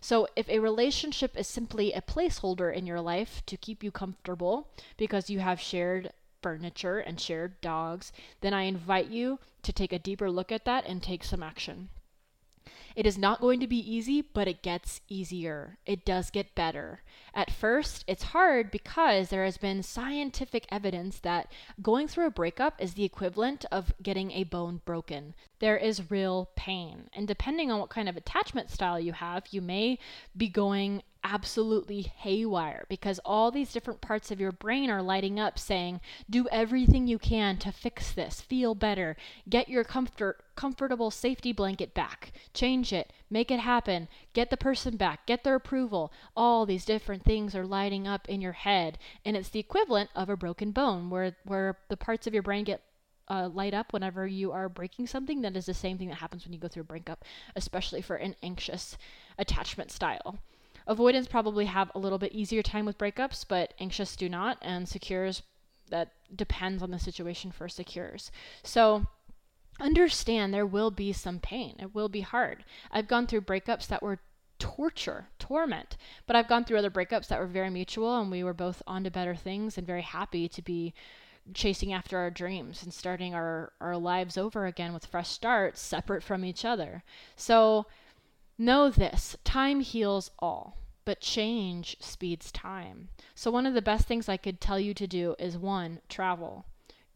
[0.00, 4.68] So, if a relationship is simply a placeholder in your life to keep you comfortable
[4.96, 9.98] because you have shared furniture and shared dogs, then I invite you to take a
[9.98, 11.88] deeper look at that and take some action.
[12.96, 15.76] It is not going to be easy, but it gets easier.
[15.84, 17.02] It does get better.
[17.34, 22.80] At first, it's hard because there has been scientific evidence that going through a breakup
[22.80, 25.34] is the equivalent of getting a bone broken.
[25.58, 27.10] There is real pain.
[27.12, 29.98] And depending on what kind of attachment style you have, you may
[30.34, 35.58] be going absolutely haywire because all these different parts of your brain are lighting up
[35.58, 39.16] saying, do everything you can to fix this, feel better,
[39.48, 44.96] get your comfort comfortable safety blanket back, change it, make it happen, get the person
[44.96, 46.12] back, get their approval.
[46.34, 50.30] All these different things are lighting up in your head, and it's the equivalent of
[50.30, 52.82] a broken bone where where the parts of your brain get
[53.28, 55.42] uh, light up whenever you are breaking something.
[55.42, 57.24] That is the same thing that happens when you go through a breakup,
[57.56, 58.96] especially for an anxious
[59.38, 60.38] attachment style.
[60.86, 64.88] Avoidance probably have a little bit easier time with breakups, but anxious do not, and
[64.88, 65.42] secures
[65.90, 68.30] that depends on the situation for secures.
[68.62, 69.06] So
[69.80, 71.76] understand there will be some pain.
[71.78, 72.64] It will be hard.
[72.90, 74.18] I've gone through breakups that were
[74.58, 75.96] torture, torment,
[76.26, 79.04] but I've gone through other breakups that were very mutual and we were both on
[79.04, 80.94] to better things and very happy to be
[81.54, 86.22] chasing after our dreams and starting our, our lives over again with fresh starts separate
[86.22, 87.02] from each other.
[87.36, 87.86] So
[88.58, 93.10] Know this time heals all, but change speeds time.
[93.34, 96.64] So, one of the best things I could tell you to do is one, travel.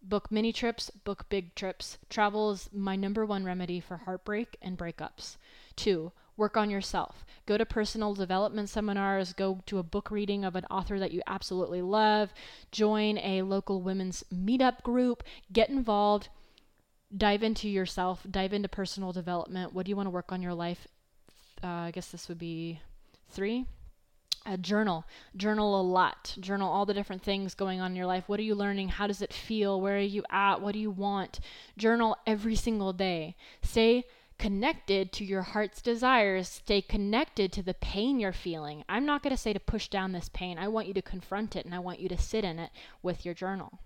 [0.03, 1.97] Book mini trips, book big trips.
[2.11, 5.39] Travel is my number one remedy for heartbreak and breakups.
[5.77, 7.25] Two, work on yourself.
[7.47, 11.23] Go to personal development seminars, go to a book reading of an author that you
[11.27, 12.35] absolutely love,
[12.71, 16.29] join a local women's meetup group, get involved,
[17.17, 19.73] dive into yourself, dive into personal development.
[19.73, 20.87] What do you want to work on your life?
[21.63, 22.81] Uh, I guess this would be
[23.29, 23.67] three.
[24.47, 25.05] A journal.
[25.37, 26.35] Journal a lot.
[26.41, 28.25] Journal all the different things going on in your life.
[28.27, 28.89] What are you learning?
[28.89, 29.81] How does it feel?
[29.81, 30.63] Where are you at?
[30.63, 31.41] What do you want?
[31.77, 33.37] Journal every single day.
[33.63, 34.05] Stay
[34.39, 36.49] connected to your heart's desires.
[36.49, 38.83] Stay connected to the pain you're feeling.
[38.89, 40.57] I'm not going to say to push down this pain.
[40.57, 42.71] I want you to confront it and I want you to sit in it
[43.03, 43.81] with your journal.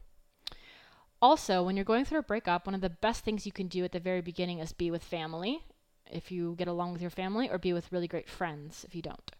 [1.21, 3.83] Also, when you're going through a breakup, one of the best things you can do
[3.83, 5.65] at the very beginning is be with family
[6.11, 9.03] if you get along with your family, or be with really great friends if you
[9.03, 9.31] don't.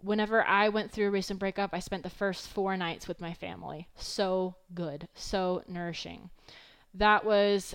[0.00, 3.34] Whenever I went through a recent breakup, I spent the first four nights with my
[3.34, 3.88] family.
[3.94, 6.30] So good, so nourishing.
[6.94, 7.74] That was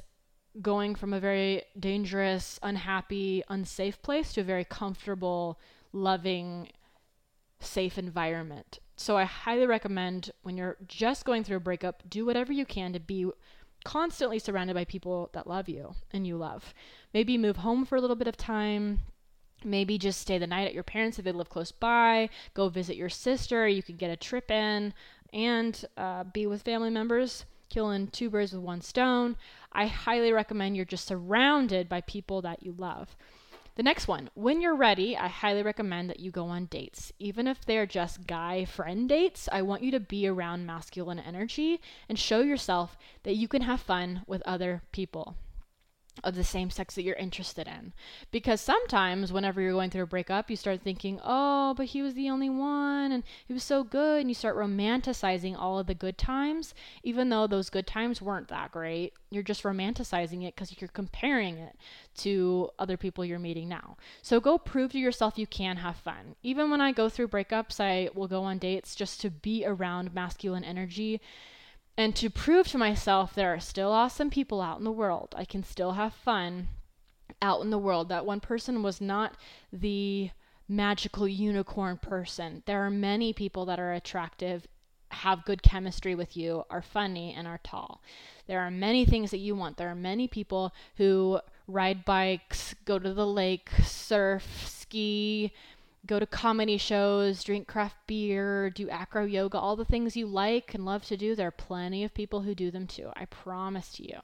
[0.62, 5.60] going from a very dangerous, unhappy, unsafe place to a very comfortable,
[5.94, 6.70] loving,
[7.60, 8.80] safe environment.
[8.96, 12.94] So I highly recommend when you're just going through a breakup, do whatever you can
[12.94, 13.30] to be
[13.88, 16.74] constantly surrounded by people that love you and you love.
[17.14, 19.00] Maybe move home for a little bit of time.
[19.64, 22.30] Maybe just stay the night at your parents if they live close by.
[22.54, 23.66] Go visit your sister.
[23.66, 24.94] You can get a trip in
[25.32, 29.38] and uh, be with family members, killing two birds with one stone.
[29.72, 33.16] I highly recommend you're just surrounded by people that you love.
[33.78, 37.14] The next one, when you're ready, I highly recommend that you go on dates.
[37.20, 41.80] Even if they're just guy friend dates, I want you to be around masculine energy
[42.10, 45.36] and show yourself that you can have fun with other people
[46.24, 47.94] of the same sex that you're interested in.
[48.32, 52.14] Because sometimes, whenever you're going through a breakup, you start thinking, oh, but he was
[52.14, 54.22] the only one and he was so good.
[54.22, 58.48] And you start romanticizing all of the good times, even though those good times weren't
[58.50, 59.14] that great.
[59.30, 61.76] You're just romanticizing it because you're comparing it
[62.18, 63.98] to other people you're meeting now.
[64.22, 66.36] So go prove to yourself you can have fun.
[66.44, 70.14] Even when I go through breakups, I will go on dates just to be around
[70.14, 71.22] masculine energy
[71.98, 75.34] and to prove to myself there are still awesome people out in the world.
[75.36, 76.68] I can still have fun
[77.42, 78.10] out in the world.
[78.10, 79.36] That one person was not
[79.74, 80.30] the
[80.68, 82.64] magical unicorn person.
[82.66, 84.68] There are many people that are attractive,
[85.10, 88.02] have good chemistry with you, are funny, and are tall.
[88.48, 89.78] There are many things that you want.
[89.78, 95.54] There are many people who ride bikes, go to the lake, surf, ski,
[96.08, 100.74] go to comedy shows, drink craft beer, do acro yoga, all the things you like
[100.74, 101.36] and love to do.
[101.36, 103.12] There are plenty of people who do them too.
[103.16, 104.20] I promise to you.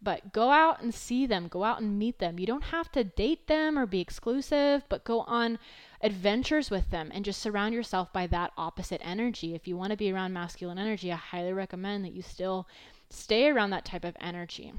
[0.00, 2.38] But go out and see them, go out and meet them.
[2.38, 5.58] You don't have to date them or be exclusive, but go on
[6.00, 9.54] adventures with them and just surround yourself by that opposite energy.
[9.54, 12.68] If you want to be around masculine energy, I highly recommend that you still
[13.10, 14.72] stay around that type of energy.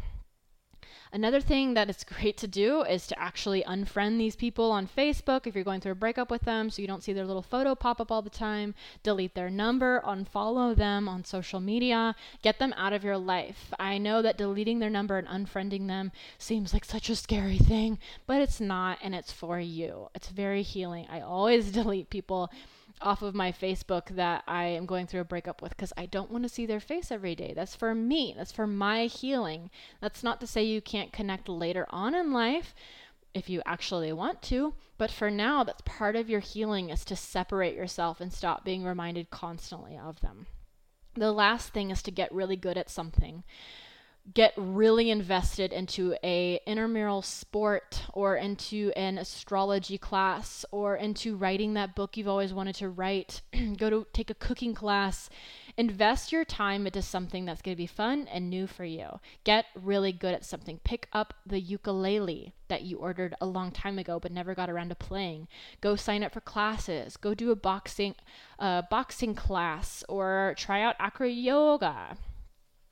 [1.12, 5.48] Another thing that it's great to do is to actually unfriend these people on Facebook
[5.48, 7.76] if you're going through a breakup with them so you don't see their little photo
[7.76, 8.76] pop up all the time.
[9.04, 13.74] Delete their number, unfollow them on social media, get them out of your life.
[13.80, 18.00] I know that deleting their number and unfriending them seems like such a scary thing,
[18.28, 20.10] but it's not and it's for you.
[20.16, 21.08] It's very healing.
[21.10, 22.52] I always delete people
[23.02, 26.32] off of my Facebook that I am going through a breakup with because I don't
[26.32, 27.54] want to see their face every day.
[27.56, 29.70] That's for me, that's for my healing.
[30.02, 32.74] That's not to say you can't connect later on in life
[33.34, 37.18] if you actually want to, but for now, that's part of your healing is to
[37.18, 40.48] separate yourself and stop being reminded constantly of them.
[41.16, 43.44] The last thing is to get really good at something
[44.34, 51.76] get really invested into a intramural sport or into an astrology class or into writing
[51.76, 53.42] that book you've always wanted to write
[53.78, 55.30] go to take a cooking class
[55.78, 59.20] invest your time into something that's going to be fun and new for you.
[59.44, 60.80] Get really good at something.
[60.84, 64.90] Pick up the ukulele that you ordered a long time ago but never got around
[64.90, 65.48] to playing.
[65.82, 67.18] Go sign up for classes.
[67.18, 68.16] Go do a boxing
[68.58, 72.18] uh, boxing class or try out acro yoga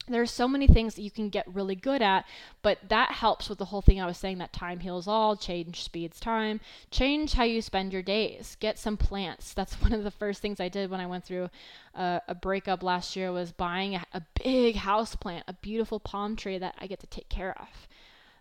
[0.07, 2.25] there's so many things that you can get really good at,
[2.61, 5.83] but that helps with the whole thing I was saying that time heals all, change
[5.83, 6.59] speeds time,
[6.91, 9.53] change how you spend your days, get some plants.
[9.53, 11.49] That's one of the first things I did when I went through
[11.95, 16.35] a, a breakup last year was buying a, a big house plant, a beautiful palm
[16.35, 17.87] tree that I get to take care of.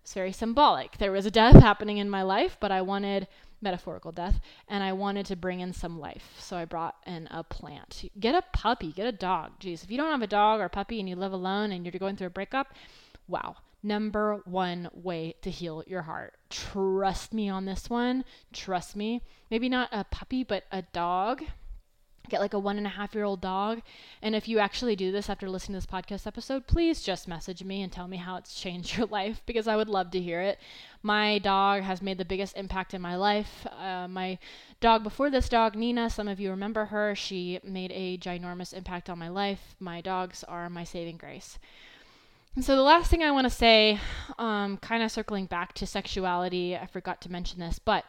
[0.02, 0.98] It's very symbolic.
[0.98, 3.28] There was a death happening in my life, but I wanted
[3.62, 6.34] metaphorical death, and I wanted to bring in some life.
[6.38, 8.10] So I brought in a plant.
[8.18, 9.52] Get a puppy, get a dog.
[9.60, 11.84] Jeez, if you don't have a dog or a puppy and you live alone and
[11.84, 12.74] you're going through a breakup,
[13.28, 13.56] wow.
[13.84, 16.34] Number one way to heal your heart.
[16.50, 18.24] Trust me on this one.
[18.52, 19.22] Trust me.
[19.50, 21.42] Maybe not a puppy, but a dog
[22.28, 23.82] get like a one and a half year old dog.
[24.20, 27.64] And if you actually do this after listening to this podcast episode, please just message
[27.64, 30.40] me and tell me how it's changed your life because I would love to hear
[30.40, 30.58] it.
[31.02, 33.66] My dog has made the biggest impact in my life.
[33.66, 34.38] Uh, my
[34.80, 39.10] dog before this dog, Nina, some of you remember her, she made a ginormous impact
[39.10, 39.74] on my life.
[39.80, 41.58] My dogs are my saving grace.
[42.54, 43.98] And so the last thing I want to say,
[44.38, 48.04] um, kind of circling back to sexuality, I forgot to mention this, but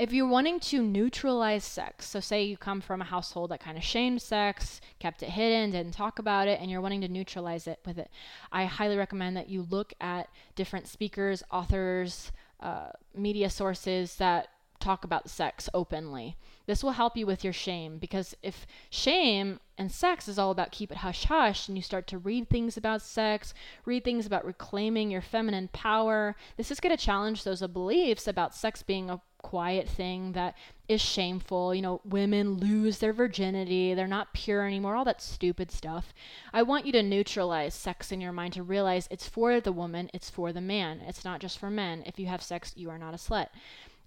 [0.00, 3.76] if you're wanting to neutralize sex, so say you come from a household that kind
[3.76, 7.66] of shamed sex, kept it hidden, didn't talk about it, and you're wanting to neutralize
[7.66, 8.10] it with it,
[8.50, 14.48] I highly recommend that you look at different speakers, authors, uh, media sources that
[14.78, 16.38] talk about sex openly.
[16.64, 20.72] This will help you with your shame because if shame and sex is all about
[20.72, 23.52] keep it hush hush and you start to read things about sex,
[23.84, 28.54] read things about reclaiming your feminine power, this is going to challenge those beliefs about
[28.54, 30.56] sex being a quiet thing that
[30.88, 31.74] is shameful.
[31.74, 36.12] You know, women lose their virginity, they're not pure anymore, all that stupid stuff.
[36.52, 40.10] I want you to neutralize sex in your mind to realize it's for the woman,
[40.12, 41.00] it's for the man.
[41.06, 42.02] It's not just for men.
[42.06, 43.48] If you have sex, you are not a slut.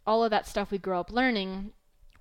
[0.06, 1.72] All of that stuff we grow up learning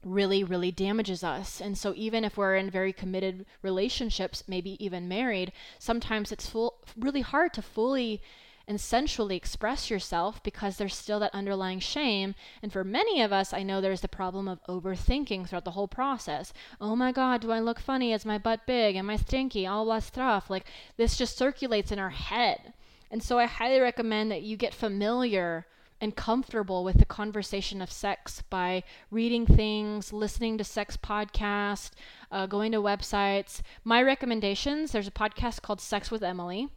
[0.05, 1.61] really, really damages us.
[1.61, 6.79] And so, even if we're in very committed relationships, maybe even married, sometimes it's full,
[6.97, 8.21] really hard to fully
[8.67, 12.35] and sensually express yourself because there's still that underlying shame.
[12.63, 15.89] And for many of us, I know there's the problem of overthinking throughout the whole
[15.89, 16.53] process.
[16.81, 18.13] Oh my God, do I look funny?
[18.13, 18.97] Is my butt big?
[18.97, 19.67] Am I stinky?
[19.67, 20.49] All that stuff.
[20.51, 22.73] Like this just circulates in our head.
[23.11, 25.67] And so I highly recommend that you get familiar
[26.01, 31.91] and comfortable with the conversation of sex by reading things, listening to sex podcasts,
[32.33, 33.61] uh, going to websites.
[33.85, 36.69] My recommendations there's a podcast called Sex with Emily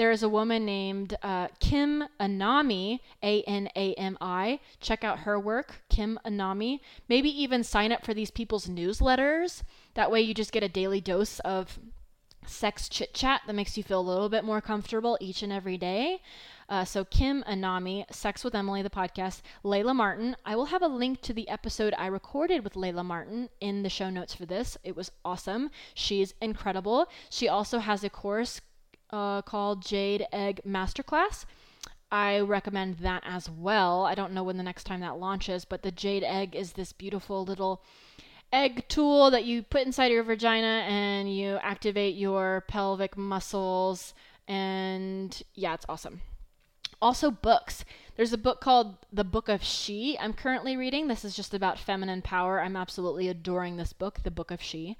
[0.00, 4.58] there is a woman named uh, Kim Anami, A N A M I.
[4.80, 6.80] Check out her work, Kim Anami.
[7.06, 9.62] Maybe even sign up for these people's newsletters.
[9.92, 11.78] That way, you just get a daily dose of
[12.46, 15.76] sex chit chat that makes you feel a little bit more comfortable each and every
[15.76, 16.22] day.
[16.70, 20.34] Uh, so, Kim Anami, Sex with Emily, the podcast, Layla Martin.
[20.46, 23.90] I will have a link to the episode I recorded with Layla Martin in the
[23.90, 24.78] show notes for this.
[24.82, 25.70] It was awesome.
[25.92, 27.06] She's incredible.
[27.28, 28.62] She also has a course
[29.12, 31.44] uh, called Jade Egg Masterclass.
[32.12, 34.04] I recommend that as well.
[34.04, 36.92] I don't know when the next time that launches, but the Jade Egg is this
[36.92, 37.82] beautiful little
[38.52, 44.12] egg tool that you put inside your vagina and you activate your pelvic muscles.
[44.48, 46.20] And yeah, it's awesome.
[47.00, 47.84] Also, books.
[48.16, 51.08] There's a book called The Book of She I'm currently reading.
[51.08, 52.60] This is just about feminine power.
[52.60, 54.98] I'm absolutely adoring this book, The Book of She.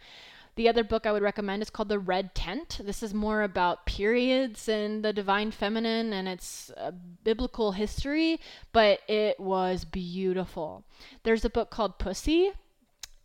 [0.61, 2.83] The other book I would recommend is called The Red Tent.
[2.85, 6.91] This is more about periods and the divine feminine and its uh,
[7.25, 8.39] biblical history,
[8.71, 10.85] but it was beautiful.
[11.23, 12.53] There's a book called Pussy.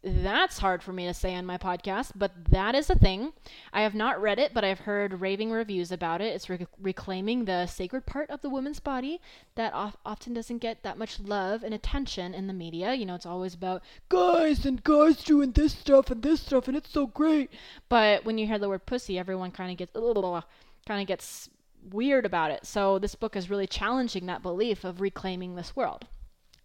[0.07, 3.33] That's hard for me to say on my podcast, but that is a thing.
[3.73, 6.35] I have not read it, but I've heard raving reviews about it.
[6.35, 9.19] It's re- reclaiming the sacred part of the woman's body
[9.55, 12.93] that of- often doesn't get that much love and attention in the media.
[12.93, 16.77] You know, it's always about guys and guys doing this stuff and this stuff, and
[16.77, 17.49] it's so great.
[17.89, 19.93] But when you hear the word pussy, everyone kind of gets
[20.85, 21.49] kind of gets
[21.91, 22.67] weird about it.
[22.67, 26.05] So this book is really challenging that belief of reclaiming this world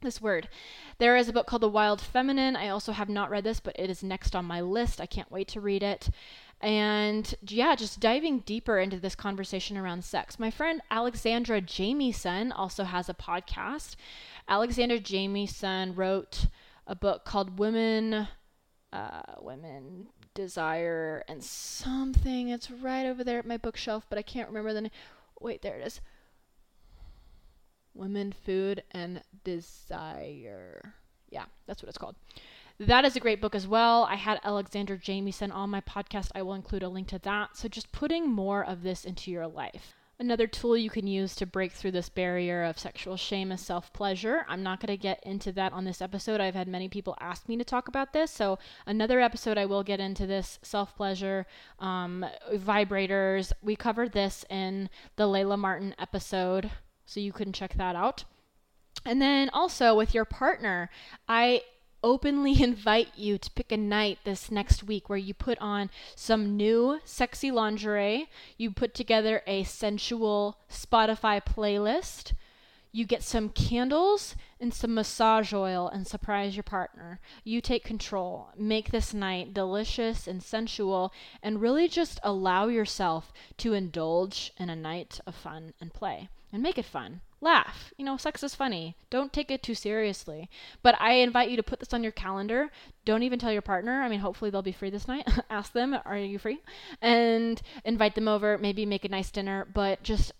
[0.01, 0.49] this word.
[0.99, 2.57] There is a book called The Wild Feminine.
[2.57, 5.01] I also have not read this, but it is next on my list.
[5.01, 6.11] I can't wait to read it.
[6.61, 10.39] And yeah, just diving deeper into this conversation around sex.
[10.39, 13.97] My friend Alexandra Jamieson also has a podcast.
[14.49, 16.47] Alexandra Jamieson wrote
[16.87, 18.29] a book called Women,
[18.93, 22.49] uh, Women Desire and something.
[22.49, 24.91] It's right over there at my bookshelf, but I can't remember the name.
[25.41, 26.01] Wait, there it is.
[27.95, 30.95] Women, Food, and Desire.
[31.31, 32.17] Yeah, that's what it's called.
[32.79, 34.05] That is a great book as well.
[34.05, 36.31] I had Alexandra Jamieson on my podcast.
[36.35, 37.57] I will include a link to that.
[37.57, 39.95] So, just putting more of this into your life.
[40.19, 43.93] Another tool you can use to break through this barrier of sexual shame is self
[43.93, 44.47] pleasure.
[44.49, 46.41] I'm not going to get into that on this episode.
[46.41, 48.31] I've had many people ask me to talk about this.
[48.31, 51.47] So, another episode, I will get into this self pleasure,
[51.79, 52.25] um,
[52.55, 53.53] vibrators.
[53.61, 56.71] We covered this in the Layla Martin episode
[57.11, 58.23] so you can check that out.
[59.05, 60.91] And then also with your partner,
[61.29, 61.63] I
[62.05, 66.57] openly invite you to pick a night this next week where you put on some
[66.57, 72.33] new sexy lingerie, you put together a sensual Spotify playlist,
[72.93, 77.19] you get some candles and some massage oil and surprise your partner.
[77.43, 78.51] You take control.
[78.57, 84.77] Make this night delicious and sensual and really just allow yourself to indulge in a
[84.77, 87.21] night of fun and play and make it fun.
[87.41, 87.93] Laugh.
[87.97, 88.97] You know, sex is funny.
[89.09, 90.51] Don't take it too seriously.
[90.83, 92.71] But I invite you to put this on your calendar.
[93.05, 94.03] Don't even tell your partner.
[94.03, 95.27] I mean, hopefully they'll be free this night.
[95.51, 96.61] Ask them, are you free?
[97.01, 98.59] And invite them over.
[98.59, 100.33] Maybe make a nice dinner, but just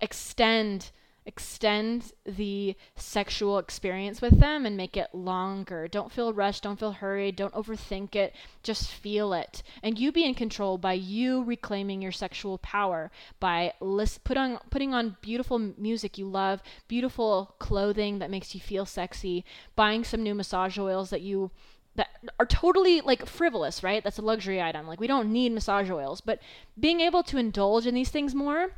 [0.00, 0.90] extend
[1.30, 5.86] extend the sexual experience with them and make it longer.
[5.86, 9.62] Don't feel rushed, don't feel hurried, don't overthink it, just feel it.
[9.80, 14.58] And you be in control by you reclaiming your sexual power by list, put on
[14.70, 19.44] putting on beautiful music you love, beautiful clothing that makes you feel sexy,
[19.76, 21.52] buying some new massage oils that you
[21.94, 22.08] that
[22.40, 24.02] are totally like frivolous, right?
[24.02, 24.88] That's a luxury item.
[24.88, 26.40] Like we don't need massage oils, but
[26.78, 28.72] being able to indulge in these things more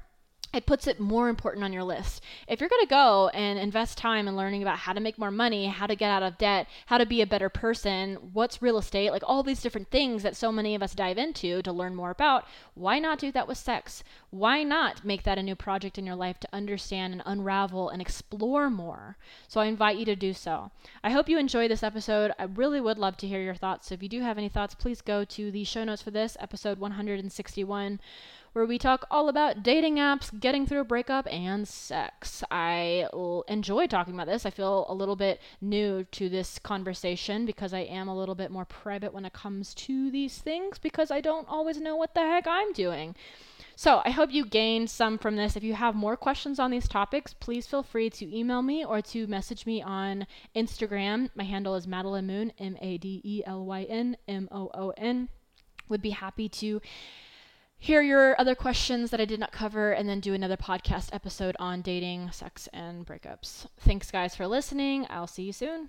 [0.52, 2.22] it puts it more important on your list.
[2.46, 5.30] If you're going to go and invest time in learning about how to make more
[5.30, 8.76] money, how to get out of debt, how to be a better person, what's real
[8.76, 11.94] estate, like all these different things that so many of us dive into to learn
[11.94, 14.04] more about, why not do that with sex?
[14.28, 18.02] Why not make that a new project in your life to understand and unravel and
[18.02, 19.16] explore more?
[19.48, 20.70] So I invite you to do so.
[21.02, 22.32] I hope you enjoyed this episode.
[22.38, 23.88] I really would love to hear your thoughts.
[23.88, 26.36] So if you do have any thoughts, please go to the show notes for this,
[26.40, 28.00] episode 161
[28.52, 32.44] where we talk all about dating apps, getting through a breakup, and sex.
[32.50, 34.44] I l- enjoy talking about this.
[34.44, 38.50] I feel a little bit new to this conversation because I am a little bit
[38.50, 42.20] more private when it comes to these things because I don't always know what the
[42.20, 43.14] heck I'm doing.
[43.74, 45.56] So I hope you gained some from this.
[45.56, 49.00] If you have more questions on these topics, please feel free to email me or
[49.02, 51.30] to message me on Instagram.
[51.34, 54.90] My handle is Madelyn Moon, M A D E L Y N M O O
[54.96, 55.30] N.
[55.88, 56.80] Would be happy to
[57.82, 61.56] hear your other questions that I did not cover, and then do another podcast episode
[61.58, 63.66] on dating, sex, and breakups.
[63.80, 65.04] Thanks, guys, for listening.
[65.10, 65.88] I'll see you soon.